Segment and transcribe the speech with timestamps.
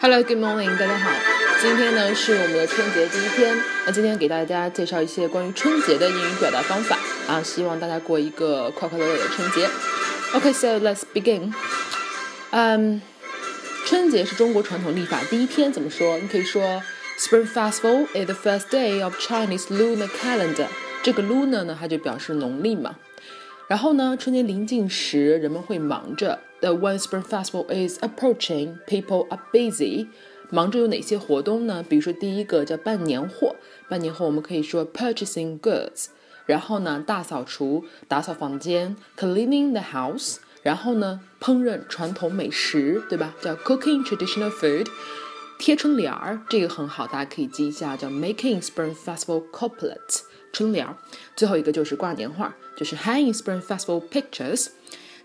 [0.00, 1.10] Hello, good morning，大家好。
[1.60, 9.68] 今天呢是我们的春节第一天，那今天给大家介绍一些关于春节的英语表达方法啊，希望大家过一个快快乐乐的春节。
[10.34, 11.52] OK，so let's begin.
[12.50, 13.02] 嗯，
[13.86, 16.16] 春节是中国传统历法第一天，怎么说？
[16.18, 16.80] 你可以说
[17.18, 20.68] Spring Festival is the first day of Chinese lunar calendar。
[21.02, 22.94] 这个 lunar 呢，它就表示农历嘛。
[23.68, 26.40] 然后呢，春节临近时，人们会忙着。
[26.60, 30.08] The one spring Festival is approaching, people are busy.
[30.50, 31.84] 忙着有哪些活动呢？
[31.86, 33.56] 比如说第一个叫办年货，
[33.88, 36.06] 办年货我们可以说 purchasing goods。
[36.46, 40.38] 然后呢，大扫除，打扫房间，cleaning the house。
[40.62, 43.34] 然后呢，烹饪传统美食，对吧？
[43.42, 44.86] 叫 cooking traditional food。
[45.57, 50.21] 贴春联儿，这个很好，大家可以记一下，叫 making Spring Festival couplets。
[50.51, 50.95] 春联儿，
[51.35, 54.67] 最后一个就是挂年画，就是 hanging Spring Festival pictures。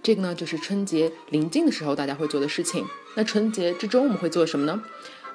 [0.03, 2.87] 这个呢，就是春节临近的时候大家会做的事情。
[3.17, 4.83] 那春节之中我们会做什么呢？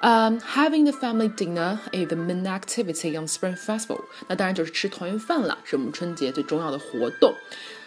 [0.00, 4.00] 嗯，having the family dinner is the main activity on Spring Festival。
[4.28, 7.34] 那当然就是吃团圆饭了，是我们春节最重要的活动。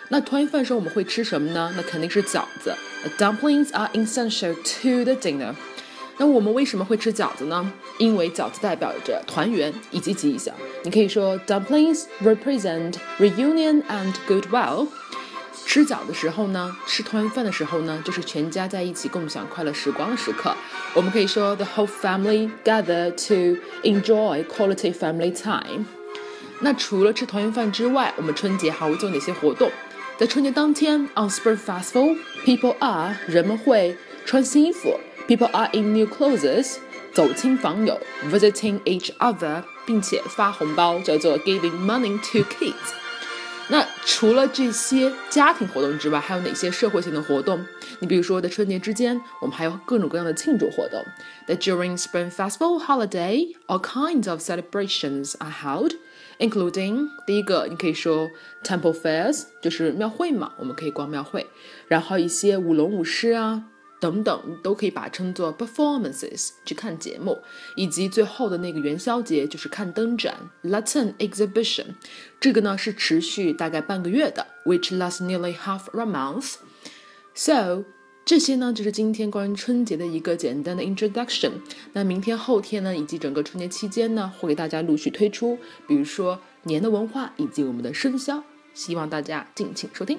[0.10, 1.74] 那团圆饭时候我们会吃什么呢？
[1.76, 2.74] 那肯定是饺子。
[3.18, 5.56] Dumplings are essential to the dinner。
[6.19, 7.73] 那我们为什么会吃饺子呢？
[7.99, 10.55] 因为饺子代表着团圆以及吉祥。
[10.85, 14.89] 你可以说，Dumplings represent reunion and goodwill。
[15.65, 20.55] 吃饺的时候呢，吃团圆饭的时候呢，就是全家在一起共享快乐时光的时刻。
[20.95, 25.85] 我们可以说，the whole family gather to enjoy quality family time。
[26.61, 29.71] 那除了吃团圆饭之外，我们春节还会做哪些活动？
[30.19, 33.97] 在春节当天，on Spring Festival，people are 人们会
[34.27, 36.77] 穿新衣服，people are in new clothes，
[37.13, 37.99] 走亲访友
[38.31, 42.75] ，visiting each other，并且发红包，叫做 giving money to kids。
[43.69, 47.65] 那除了这些家庭活动之外，还有哪些社会性的活动？
[48.01, 51.03] 你比如说，在春节之间，我们还有各种各样的庆祝活动。
[51.47, 55.93] That during Spring Festival holiday, all kinds of celebrations are held,
[56.39, 58.31] including 第一个，你可以说
[58.65, 61.47] temple fairs，就是庙会嘛，我们可以逛庙会。
[61.87, 63.63] 然后一些舞龙舞狮啊。
[64.03, 67.41] 等等，都可以把它称作 performances 去看节目，
[67.77, 71.95] 以及最后的那个元宵节就是看灯展 Latin exhibition，
[72.41, 76.55] 这个呢是持续大概半个月的，which lasts nearly half a month。
[77.33, 77.85] So
[78.25, 81.53] 这些呢就是今天关于春节的一个简单的 introduction。
[81.93, 88.43] 那明天、后天呢，以及整个春节期间呢，会给大家陆续推出，比如说年的文化以及我们的生肖，
[88.75, 90.19] 希望大家敬请收听。